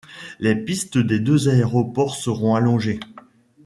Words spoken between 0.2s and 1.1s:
Les pistes